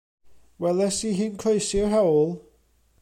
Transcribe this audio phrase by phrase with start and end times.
[0.61, 2.29] Weles i hi'n croesi'r hewl.